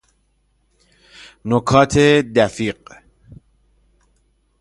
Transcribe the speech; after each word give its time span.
نکات 1.45 1.97
دفیق 2.37 2.81